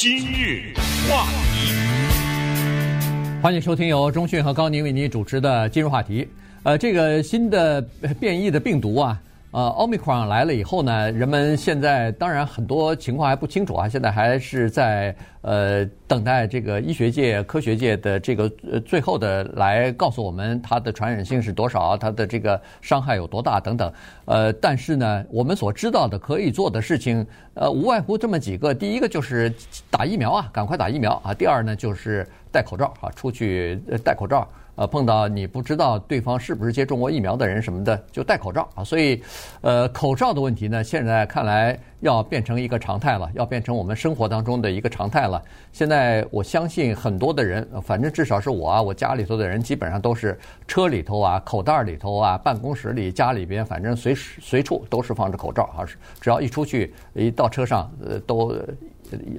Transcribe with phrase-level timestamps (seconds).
[0.00, 0.72] 今日
[1.10, 1.72] 话题，
[3.42, 6.28] 欢迎收听由中讯和高宁为您主持的今日话题。
[6.62, 7.82] 呃，这个新的
[8.20, 9.20] 变异的病毒啊。
[9.50, 23.90] 呃，奥密克戎来了以后呢，人们现在当然很多情况还不清楚啊，现在还是在呃等待这个医学界、科学界的这个呃最后的来告诉我们它的传染性是多少，它的这个伤害有多大等等。
[24.26, 28.74] 呃，但是呢，我们所知道的可以做的事情，呃，无外乎这么几个。
[28.74, 29.50] 第一个就是
[29.90, 31.32] 打疫苗啊，赶快打疫苗啊。
[31.32, 34.46] 第二呢，就是戴口罩啊，出去戴口罩。
[34.78, 38.84] 呃，碰到你不知道对方是不是接种过疫苗的人什么的，就戴口罩啊。
[38.84, 39.20] 所以，
[39.60, 45.42] 呃，口罩的问题呢，现在看来要变成一个常态了，要变成我们生活当中的一个常态了。
[45.72, 55.82] 现在我相信很多的人，反正至少是我啊，我家里头的人基本上都是车里头啊、口袋里头啊、办公室里、家里边，反正随时随处都是放着口罩啊。
[56.20, 58.56] 只要一出去，一到车上，呃，都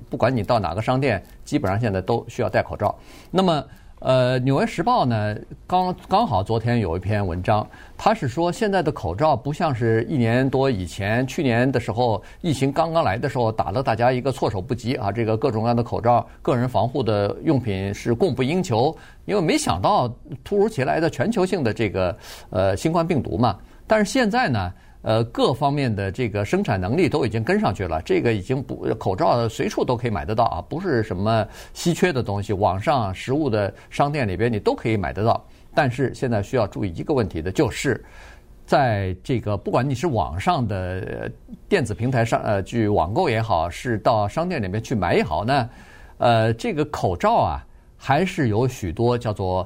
[0.10, 2.94] 不管你到哪个商店，基本上现在都需要戴口罩。
[3.32, 3.64] 那么。
[4.00, 5.36] 呃，《纽约时报》呢，
[5.68, 20.08] 刚刚好昨天有一篇文章，他是说现在的口罩不像是一年多以前，去年的时候疫情刚刚来的时候，打了大家一个措手不及啊，这个各种各样的口罩、个人防护的用品是供不应求，因为没想到
[20.46, 22.18] 突如其来的全球性的这个
[22.52, 23.58] 呃新冠病毒嘛。
[23.86, 24.72] 但是现在呢？
[25.02, 35.42] 呃，各方面的这个生产能力都已经跟上去了，这个已经不口罩随处都可以买得到啊，不是什么稀缺的东西，网上食物的商店里边你都可以买得到。
[35.74, 38.04] 但是现在需要注意一个问题的就是，
[38.66, 41.32] 在这个不管你是网上的
[41.70, 45.70] 电子平台上呃去网购也好，是到商店里面去买也好呢，
[46.18, 49.66] 呃，这个口罩啊还是有许多叫做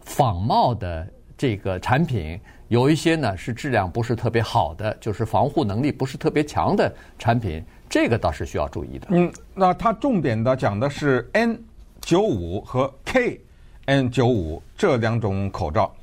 [0.00, 2.40] 仿冒的这个产品。
[2.68, 9.06] 有一些呢是质量不是特别好的，就是防护能力不是特别强的产品，这个倒是需要注意的。
[9.10, 11.62] 嗯，那它重点的讲的是 N
[12.00, 15.94] 九五和 KN 九五这两种口罩。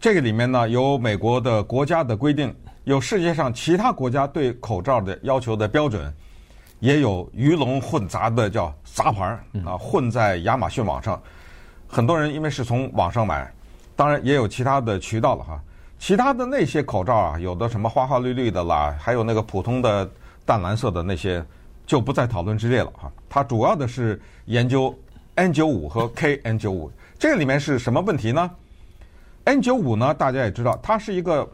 [0.00, 6.10] 这个里面呢有美国的国家的规定，有世界上其他国家对口罩的要求的标准，
[6.78, 9.24] 也有鱼龙混杂的叫杂牌
[9.66, 11.20] 啊，混在亚马逊网上。
[11.88, 13.52] 很多人因为是从网上买，
[13.98, 15.60] 当然也有其他的渠道了哈。
[15.98, 20.08] 其他的那些口罩啊，有的什么花花绿绿的啦，还有那个普通的
[20.46, 21.44] 淡蓝色的那些，
[21.84, 23.10] 就不在讨论之列了哈。
[23.28, 24.96] 它主要的是研究
[25.34, 28.48] N95 和 KN95，这个里面是什么问题呢
[29.46, 31.44] ？N95 呢，大家也知道，它是一个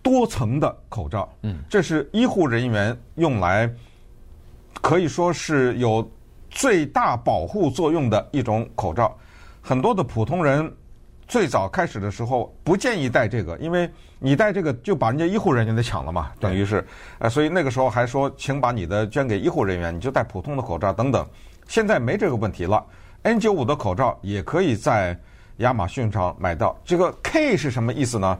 [0.00, 3.68] 多层的口罩，嗯，这是医护人员用来
[4.80, 6.08] 可以说是有
[6.50, 9.12] 最大保护作用的一种口罩，
[9.60, 10.72] 很多的普通人。
[11.30, 16.84] 最早开始的时候不建议戴这个，因为你戴这个就把人家医护人员给抢了嘛，等于是，
[17.20, 21.24] 呃，所以那个时候还说，请把你的捐给医护人员，你就戴普通的口罩等等。
[21.68, 22.84] 现在没这个问题了
[23.22, 25.16] ，N95 的口罩也可以在
[25.58, 26.76] 亚马逊上买到。
[26.84, 28.36] 这个 K 是什么意思呢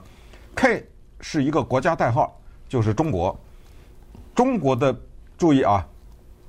[0.57, 0.85] ？K
[1.21, 2.37] 是一个国家代号，
[2.69, 3.39] 就是中国。
[4.35, 4.93] 中国的
[5.39, 5.87] 注意啊，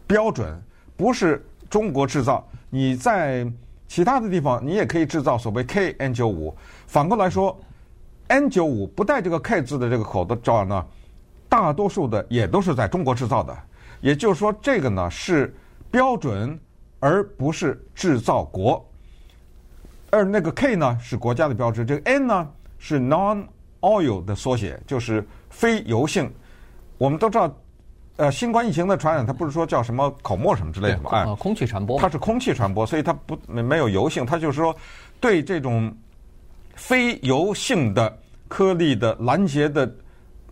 [0.07, 0.59] 标准
[0.97, 3.45] 不是中国制造，你在。
[3.91, 6.53] 其他的地方你也可以制造所谓 KN95，
[6.87, 7.59] 反过来说
[8.29, 10.85] ，N95 不带这个 K 字的这个口罩呢，
[11.49, 13.53] 大多数的也都是在中国制造的。
[13.99, 15.53] 也就是说，这个呢是
[15.91, 16.57] 标准，
[17.01, 18.81] 而不是制造国。
[20.09, 26.31] 而那个 K 呢是国家的标志，这个 N 呢是 non-oil 的缩写，就是非油性。
[26.97, 27.53] 我们都知道。
[28.17, 31.09] 呃，新冠疫情的传染，它不是说叫什么口沫什么之类的嘛？
[31.11, 34.75] 哎，空气传播，它是空气传播，所以它不没没有油性，它就是说
[35.19, 35.91] 对这种
[36.75, 38.15] 非油性的
[38.47, 39.85] 颗粒的拦截的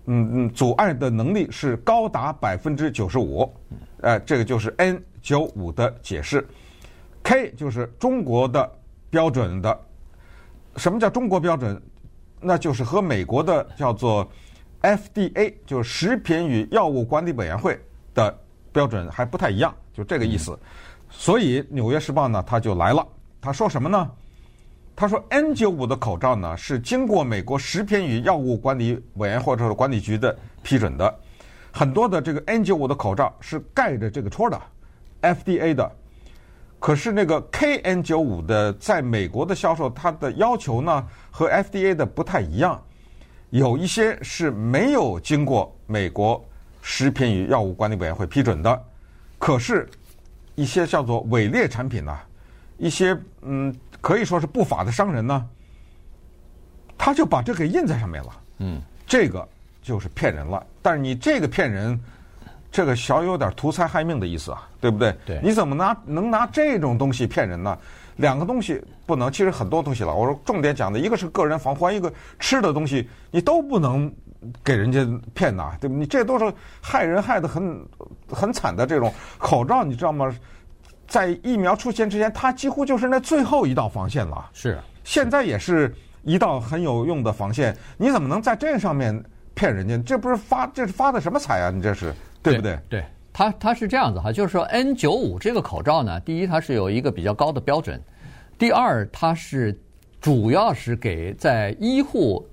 [0.05, 3.47] 嗯嗯阻碍的能力是高达百分之九十五。
[4.01, 6.47] 呃，这个就是 N 九五的解释。
[7.21, 8.67] K 就是中国的
[9.11, 9.79] 标准的。
[10.77, 11.79] 什么叫中国标准？
[12.41, 14.27] 那就是和美国的叫做。
[14.81, 17.79] FDA 就是食品与药物管理委员会
[18.13, 18.37] 的
[18.71, 20.57] 标准还不太一样，就这个意思。
[21.09, 23.05] 所以《纽约时报》呢，他就来了，
[23.41, 24.09] 他说什么呢？
[24.95, 31.19] 他说 N95 的口罩呢是经过美国食品与药物管理委员会或者管理局的批准的，
[31.71, 34.61] 很多的这个 N95 的口罩是盖着这个戳的
[35.21, 35.91] ，FDA 的。
[36.79, 42.81] 可是那个 KN95 的在美国的销售，它的要求呢和 FDA 的不太一样。
[43.49, 46.43] 有一些是没有经过美国
[46.81, 48.83] 食品与药物管理委员会批准的，
[49.37, 49.89] 可是，
[50.55, 52.17] 一些叫做伪劣产品呢，
[52.77, 55.45] 一些嗯可以说是不法的商人呢，
[56.97, 58.29] 他就把这给印在上面了。
[58.59, 59.47] 嗯，这个
[59.81, 60.65] 就是骗人了。
[60.81, 61.99] 但是你这个骗人，
[62.71, 65.15] 这个小有点图财害命的意思啊，对不对？
[65.25, 65.39] 对。
[65.43, 67.77] 你怎么拿能拿这种东西骗人呢？
[68.19, 70.13] 两个东西不能，其实很多东西了。
[70.13, 74.13] 我说重点讲的一个是个人防护，一个吃的东西你都不能
[74.63, 75.95] 给人家骗呐，对不？
[75.95, 77.87] 你这都是害人害得很
[78.29, 80.33] 很惨的这种口罩，你知道吗？
[81.07, 84.49] 在疫苗出现之前，它几乎就是那最后一道防线了。
[84.53, 84.77] 是。
[85.05, 89.23] 现在也是一道很有用的防线，你怎么能在这上面
[89.55, 89.97] 骗人家？
[89.99, 91.71] 这不是发这是发的什么财啊？
[91.71, 92.13] 你这是
[92.43, 92.77] 对不对？
[92.89, 93.05] 对。
[93.31, 98.01] 它它是这样子哈，就是说 N95 这个口罩呢，第一它是有一个比较高的标准，
[98.57, 99.79] 第二它是
[100.19, 102.45] 主要是给在医护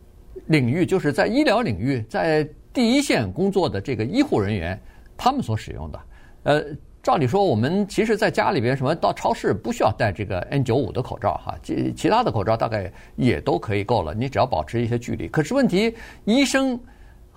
[0.46, 4.78] 领域，就是在医疗领域，在第一线工作的这个医护人员
[5.17, 6.00] 他们所使用的。
[6.44, 6.62] 呃，
[7.02, 15.26] 照理说我们其实在家里边什么到超市不需要戴这个 N95 的口罩哈，其其他的口罩大概也都可以够了，你只要保持一些距离。
[15.26, 15.93] 可是问题
[16.25, 16.78] 医生。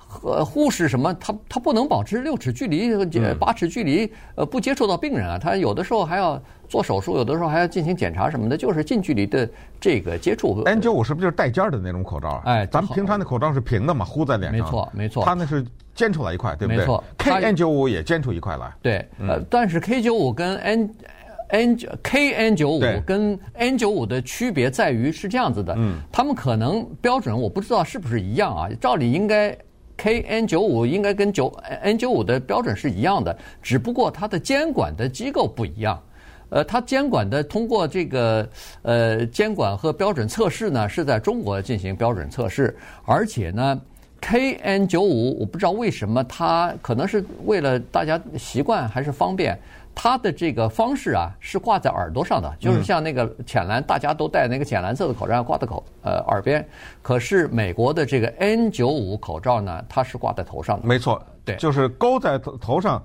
[0.09, 2.89] 和护士什么，他他不能保持六尺距离、
[3.35, 5.38] 八尺距离，呃，不接触到病人啊。
[5.38, 9.47] 他有的时候还要做手术，有的时候还要进行检查什么的，就是近距离的
[9.79, 10.63] 这个接触。
[10.65, 12.41] N 九五是不是就是带尖儿的那种口罩？
[12.45, 14.59] 哎，咱们平常的口罩是平的嘛，糊在脸上。
[14.59, 15.23] 没错，没错。
[15.23, 15.63] 他那是
[15.94, 16.79] 尖出来一块，对不对？
[16.79, 17.03] 没错。
[17.19, 18.73] ，K N 九五也尖出一块来。
[18.81, 20.95] 对，呃，但是 K 九五跟 N
[21.50, 28.67] N K N 九五跟 N 九五的区别在于是这样子的，嗯，他们可能标准我不知道是不是一样啊？
[28.81, 29.55] 照理应该。
[30.00, 36.01] KN 九五应该跟九 N 九五的标准是一样的，只不过它的监管的机构不一样。
[36.50, 38.48] 呃，它监管的通过这个
[38.81, 42.75] 呃监管和标准测试呢，是在中国进行标准测试，
[43.06, 43.80] 而且呢
[44.22, 49.60] ，KN 九五我不知道为什么它可能是为了大家习惯还是方便。
[50.01, 56.66] 它的这个方式啊，是挂在耳朵上的，就是像那个浅蓝，大家都戴那个浅蓝色的口罩挂在口呃耳边。
[57.01, 60.88] 可是美国的这个 N 九五口罩呢，它是挂在头上的。
[60.88, 63.04] 没错，对，就是勾在头头上，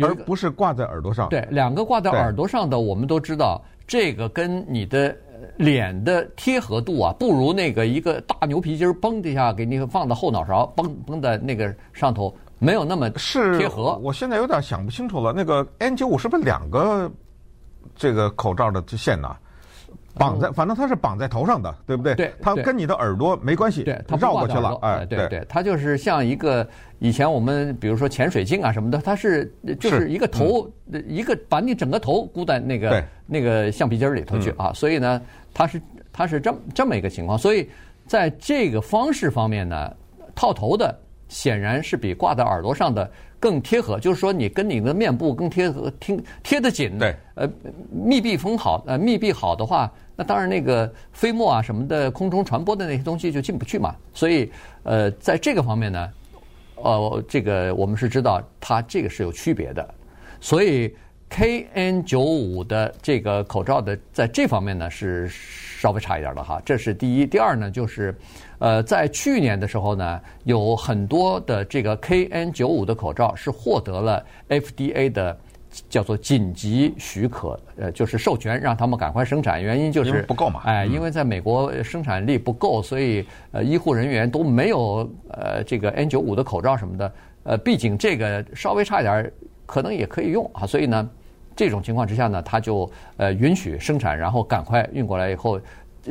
[0.00, 1.28] 而不是挂在耳朵上。
[1.28, 5.14] 对，两个挂在耳朵上的，我们都知道，这个跟你的
[5.58, 12.34] 脸的贴合度啊，不如那个一个大牛皮筋儿嘣的一下给你放到后脑勺，嘣嘣在那个上头。
[12.60, 15.32] 没有那么是贴合，我现在有点想不清楚了。
[15.32, 17.10] 那个 N 九五是不是两个
[17.96, 19.34] 这个口罩的线呢？
[20.14, 22.14] 绑在，反正它是绑在头上的，对不对？
[22.16, 24.76] 对，它跟你的耳朵没关系，对，它绕过去了。
[24.82, 26.68] 哎，对对，它就是像一个
[26.98, 30.70] 以前我们比如说潜水镜啊什么的，它是就是一个头，
[31.08, 34.70] 一个把你整个头箍在那个那个橡皮筋里头去啊。
[34.74, 35.22] 所以呢，
[35.54, 35.80] 它是
[36.12, 37.38] 它是这么这么一个情况。
[37.38, 37.66] 所以
[38.06, 39.90] 在这个方式方面呢，
[40.34, 40.94] 套头的。
[41.30, 46.98] 显然是比挂在耳朵上的更贴合，就是说你跟你的面部更贴合，贴贴得紧。
[46.98, 47.48] 对，呃，
[47.90, 53.94] 密闭封好，呃，密闭好的话，那当然那个飞沫啊什么的，空中传播的那些东西就进不去嘛。
[54.12, 54.50] 所以，
[54.82, 56.10] 呃，在这个方面呢，
[56.74, 59.94] 呃，这个我们是知道它这个是有区别的。
[60.40, 60.92] 所以
[61.30, 66.60] ，KN95 的这个口罩的在这方面呢是稍微差一点的哈。
[66.64, 68.14] 这是第一，第二呢就是。
[68.60, 75.36] 呃，在去年的时候呢，有很多的这个 KN95 的口罩是获得了 FDA 的
[75.88, 79.62] 叫做紧急许可，呃，就是授权让他们赶快生产。
[79.62, 87.12] 原因就是不够嘛，哎，因为在美国生产力不够，所以呃，医护人员都没有呃这个 N95 的口罩什么的。
[87.44, 89.32] 呃，毕竟这个稍微差一点，
[89.64, 90.66] 可能也可以用啊。
[90.66, 91.08] 所以呢，
[91.56, 95.58] 这种情况之下呢，他就呃允许生产，然后赶快运过来以后。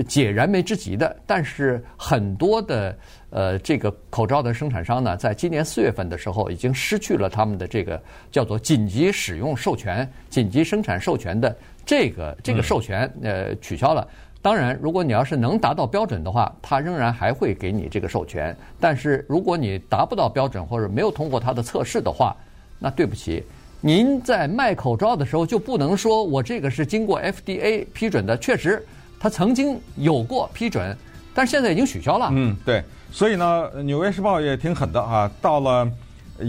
[0.07, 2.95] 解燃眉之急的，但是很多的
[3.31, 11.55] 呃这个口罩的生产商呢，在今年四月份的时候，已经失去了他们的这个叫做紧急使用授权、紧急生产授权的
[11.85, 14.07] 这个这个授权，呃取消了。
[14.41, 18.55] 当然，如果你要是能达到标准的话，它仍然还会给你这个授权。
[18.79, 22.35] 但是如果你达不到标准或者没有通过它的测试的话，
[22.77, 23.43] 那对不起，
[23.81, 28.85] 您在卖口罩的时候就不能说我这个是经过 FDA 批准的，确实。
[29.19, 30.95] 他曾经有过批准，
[31.33, 32.29] 但是现在已经取消了。
[32.31, 32.83] 嗯，对。
[33.11, 35.91] 所以呢，《纽约时报》也挺狠的啊，到了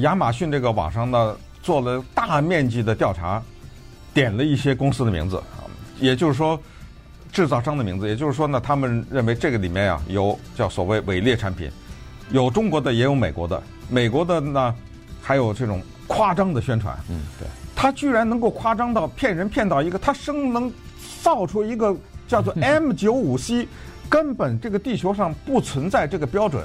[0.03, 3.43] 亚马逊这个网上呢，做了大面积的调查，
[4.13, 5.65] 点了一些公司的名字啊，
[5.99, 6.61] 也就是说，
[7.33, 8.07] 制造商的名字。
[8.07, 11.71] 也就是说呢，他们认为这个里面啊，有叫所谓伪劣产品，
[12.31, 13.61] 有中国的，也有美国的。
[13.89, 14.75] 美国的呢，
[15.23, 16.95] 还有这种夸张的宣传。
[17.09, 17.49] 嗯，对。
[17.75, 20.71] 他居然能够夸张到骗人，骗到一个他生能
[21.23, 21.97] 造出一个。
[22.31, 23.67] 叫做 M 九五 C，
[24.09, 26.63] 根本这个地球上不存在这个标准，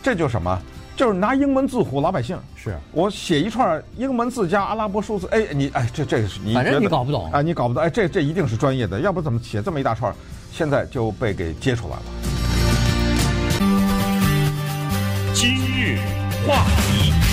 [0.00, 0.56] 这就是什么？
[0.94, 2.38] 就是拿英文字唬老百姓。
[2.54, 10.14] 是我写一串英文字加阿拉伯数字，哎，你哎，这这个是你反正你搞不懂啊，你搞不懂，哎，这这一定是专业的，要不怎么写这么一大串？
[10.52, 12.02] 现在就被给揭出来了。
[15.34, 15.98] 今日
[16.46, 17.27] 话题。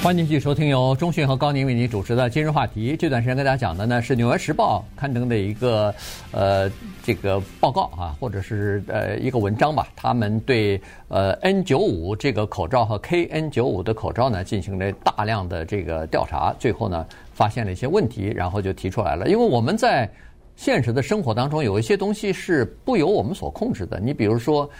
[0.00, 2.96] 欢迎继续收听由中讯和高宁为您主持的今日话题。
[2.96, 5.92] 这段时间跟大家讲的呢是《纽约时报》刊登的一个
[6.30, 6.70] 呃
[7.02, 9.88] 这个报告啊，或者是呃一个文章吧。
[9.96, 19.28] 他们对呃 N95 这个口罩和 KN95 的口罩呢进行了大量的这个调查，最后呢发现了一些问题，然后就提出来了。
[19.28, 20.08] 因为我们在
[20.54, 24.70] 现实的生活当中有一些东西是不由我们所控制的，你比如说。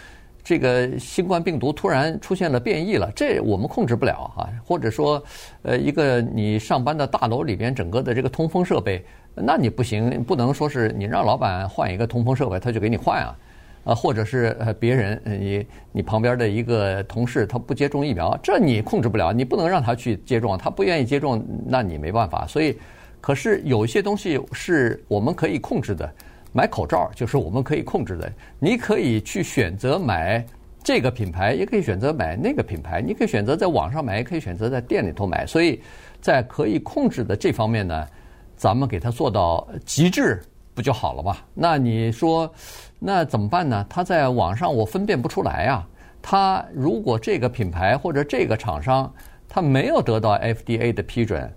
[0.43, 4.49] 这个新冠病毒突然出现了变异了，这我们控制不了啊。
[4.65, 5.21] 或者说，
[5.61, 9.03] 呃，一个你上班的大楼里边整个的这个通风设备，
[9.35, 13.37] 那你不行，不能说是你让老板换一个通风设备，他就给你换啊。
[13.85, 22.45] 呃，或者是呃别人，你你旁边的一个同事他不接种疫苗，这你控制不了，你不能让他去接种，他不愿意接种，那你没办法。
[22.45, 22.77] 所以，
[23.21, 26.11] 可是有一些东西是我们可以控制的。
[26.51, 30.43] 买口罩就是我们可以控制的，你可以去选择买
[30.83, 35.45] 这个品牌，也可以选择买那个品牌，你可以选择在网上买，也可以选择在店里头买。
[35.45, 35.81] 所以
[36.21, 38.07] 在可以控制的这方面呢，
[38.55, 40.41] 咱们给它做到极致，
[40.73, 41.37] 不就好了吗？
[41.53, 42.51] 那你说，
[42.97, 43.85] 那怎么办呢？
[43.89, 45.87] 他在网上我分辨不出来啊。
[46.21, 49.11] 他如果这个品牌或者这个厂商
[49.47, 51.49] 他没有得到 FDA 的批准，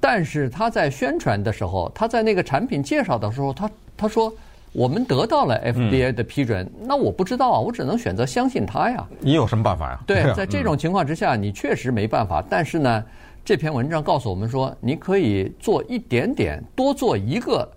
[0.00, 3.70] 但是他在宣传的时候，他在那个产品介绍的时候，他
[4.00, 4.32] 他说
[4.72, 9.06] ：“我们得到了 FDA 的批准，嗯、那我不知道啊，我只能选择相信他呀。
[9.18, 10.00] 你有什么办法呀？
[10.06, 12.42] 对， 在这种情况之下，嗯、你确实没办法。
[12.48, 13.04] 但是呢，
[13.44, 17.70] 这篇文章告诉我们说，你可以做一点点，多做一个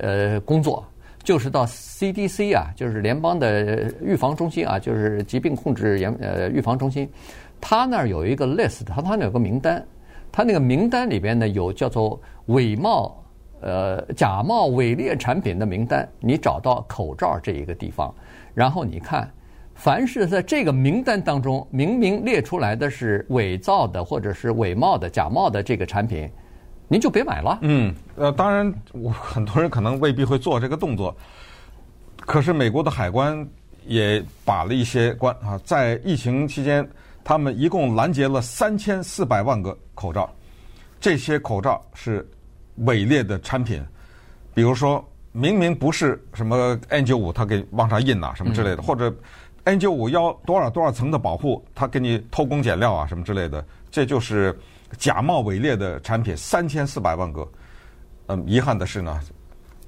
[0.00, 0.84] 呃工作，
[1.22, 7.08] 就是到 CDC 啊，就是联邦的预防中心啊，就是疾病控制研呃预防中心，
[7.60, 9.86] 他那儿有一个 list，他他那有个名单，
[10.32, 13.14] 他那个名单里边呢有叫做伪冒。”
[13.60, 18.14] 呃，假冒伪劣产品的名单，你找到口罩这一个地方，
[18.54, 19.28] 然后你看，
[19.74, 26.30] 凡是在这个名单当中明明列出来的是伪造的或者是伪冒的、假冒的这个产品，
[26.86, 27.58] 您就别买了。
[27.62, 31.12] 嗯，呃，当然，我很多人可能未必会做这个动作，
[32.18, 33.44] 可是美国的海关
[33.86, 36.88] 也把了一些关啊，在疫情期间，
[37.24, 40.30] 他们一共拦截了三千四百万个口罩，
[41.00, 42.24] 这些口罩是。
[42.84, 43.84] 伪劣的产品，
[44.54, 49.14] 比如说明明不是什么 N 九五他给往上印呐、啊，什么之类的，嗯、或者
[49.64, 54.58] N 九五要多少多少层的保护，他给你偷工减料啊，什么之类的，这就是
[54.96, 57.46] 假冒伪劣的产品，三千四百万个。
[58.26, 59.20] 嗯，遗憾的是呢，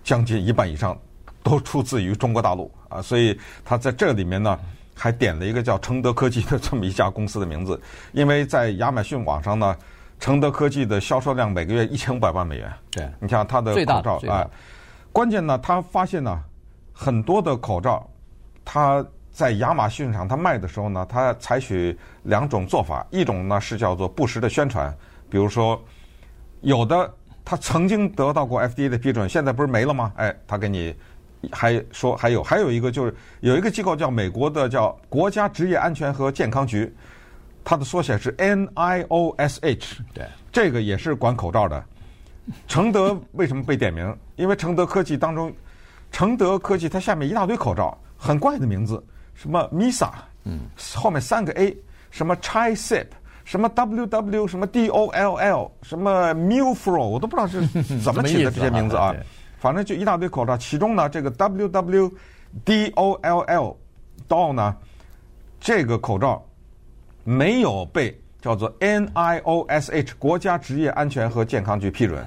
[0.03, 0.97] 将近一半以上
[1.43, 4.59] 都出自于中国大陆啊，所以他在这里面呢，
[4.95, 7.81] 还点了一个叫承德科技的这么一家公司的名字，
[8.13, 9.77] 因为在亚马逊网上呢。
[10.21, 12.71] 承德科技的销售量每个月一千五百万美元。
[12.93, 14.49] 对，你像它的口罩啊，
[15.11, 16.39] 关键呢，他发现呢，
[16.93, 18.07] 很多的口罩，
[18.63, 24.95] 他在亚马逊上他卖的时候呢，他采取两种做法，一种呢是叫做不实的宣传，
[25.31, 25.83] 比如说
[26.61, 27.11] 有的
[27.43, 30.13] 他曾经得到过 FDA 的批准，现在不是没了吗？
[30.17, 30.95] 哎，他给你
[31.51, 36.95] 还说还有还有一个就是有一个机构叫美国的叫国家职业安全和健康局。
[37.65, 41.85] 它的缩写是 NIOSH，对，这个也是管口罩的。
[42.67, 44.17] 承德为什么被点名？
[44.37, 45.53] 因为承德科技当中，
[46.11, 49.01] 承德科技它下面一大堆口罩，很怪的名字，
[49.35, 50.11] 什么 MISA，
[50.45, 50.63] 嗯，
[50.95, 51.77] 后面三个 A，
[52.11, 53.07] 什么 CHI-SIP，
[53.45, 57.65] 什么 WW，什么 DOLL，什么 Milfro，我都不知道是
[58.03, 59.15] 怎么起的这些名字啊。
[59.59, 62.11] 反正就一大堆口罩，其中呢，这个 WWDOLL
[64.29, 64.75] DOLL 呢，
[65.61, 66.45] 这个口罩。
[67.25, 72.27] 没有被叫做 NIOSH 国家职业安全和健康局批准，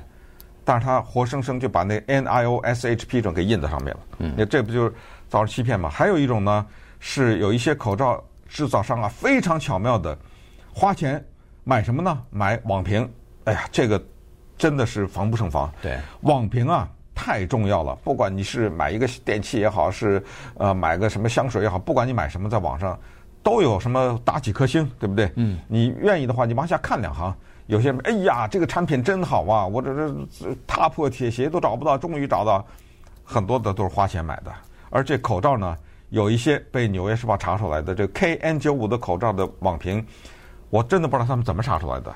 [0.63, 3.99] 但是他活生生就把那 NIOSH 批准给印在上面了。
[4.19, 4.93] 嗯，那这不就是
[5.27, 5.89] 造成欺骗吗？
[5.89, 6.65] 还有一种呢，
[6.99, 10.15] 是有一些口罩制造商啊，非常巧妙的
[10.71, 11.23] 花钱
[11.63, 12.21] 买什么呢？
[12.29, 13.09] 买网评。
[13.45, 14.01] 哎呀，这个
[14.57, 15.71] 真的是防不胜防。
[15.81, 17.95] 对，网评啊太重要了。
[18.03, 20.23] 不管你是买一个电器也好，是
[20.57, 22.97] 呃买个什么香水也好，不管你买什么，在网上。
[23.43, 25.31] 都有什么打几颗星，对不对？
[25.35, 27.35] 嗯，你愿意的话，你往下看两行。
[27.67, 29.65] 有些人，哎呀，这个产品真好啊！
[29.65, 32.65] 我这这踏破铁鞋都找不到，终于找到。
[33.25, 34.51] 很多的都是花钱买的。
[34.89, 35.77] 而这口罩呢，
[36.09, 40.05] 有一些被《纽约时报》查出来的，这 KN95 的口罩的网评，
[40.69, 42.13] 我真的不知道他们怎么查出来的。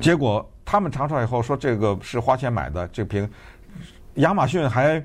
[0.00, 3.28] 结果他们查出来以后说这个是花钱买的，这瓶
[4.14, 4.98] 亚马逊还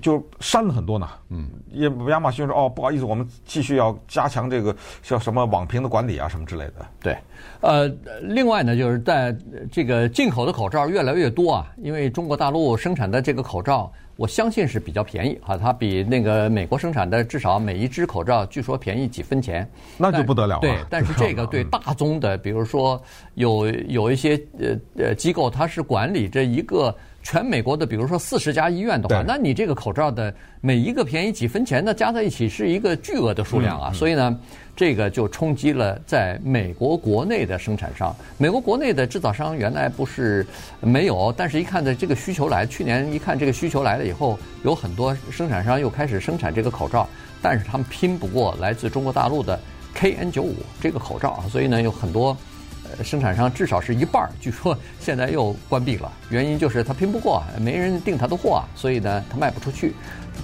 [0.00, 1.08] 就删了很多呢。
[1.30, 6.86] 嗯，也亚马逊说哦，不好意思，我们继续要加强这个叫什么网评的管理啊，什么之类的。
[7.00, 7.16] 对，
[7.60, 7.88] 呃，
[8.22, 9.36] 另外呢，就是在
[9.70, 20.60] 这个进口的口罩越来越多啊，因为中国大陆生产的这个口罩，我相信是比较便宜啊，它比那个美国生产的至少每一只口罩据说便宜几分钱，那就不得了了。
[20.60, 23.00] 对，但是这个对大宗的，比如说
[23.34, 26.94] 有有一些呃呃机构，它是管理这一个。
[27.22, 33.92] 全美国的，比如说四十家医院的话，那你这个口罩的每一个便宜几分钱，那加在一起是一个巨额的数量啊！
[33.92, 34.38] 所以呢，
[34.74, 38.14] 这个就冲击了在美国国内的生产商。
[38.38, 40.46] 美国国内的制造商原来不是
[40.80, 47.08] 没有，但是一看的这个需求来，去年一看这个需求来了以后，有很多生产商又开始生产这个口罩，
[47.42, 49.60] 但是他们拼不过来自中国大陆的
[49.94, 52.36] KN95 这个口罩啊，所以呢，有很多。
[53.02, 59.94] 生产商至少是一半，据说现在又关闭了，原因就是他拼不过，没人订他的货，所以呢，他卖不出去。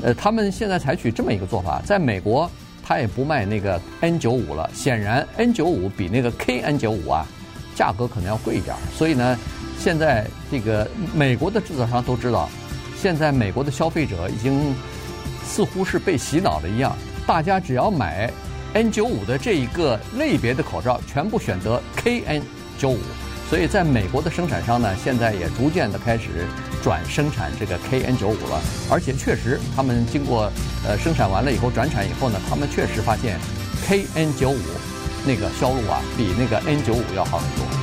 [0.02, 2.50] 呃，他们现在采取这么一个做法，在美国
[2.82, 7.26] 他也不卖那个 N95 了，显然 N95 比那个 KN95 啊，
[7.74, 8.74] 价格可能要贵一点。
[8.94, 9.38] 所以呢，
[9.78, 12.48] 现在这个美国的制造商都知道，
[12.96, 14.74] 现在美国的消费者已经
[15.44, 18.30] 似乎是被洗脑了一样，大家只要买。
[18.76, 22.98] N95 的这一个类别的口罩全部选择 KN95，
[23.48, 26.46] 所以在美国的生产商呢，现在也逐渐的开始
[26.82, 30.52] 转生产这个 KN95 了，而且确实他们经过
[30.86, 33.38] 呃生产完了以后转产以后呢，他们确实发现
[33.88, 34.54] KN95
[35.26, 37.75] 那个销路啊比那个 N95 要好很多。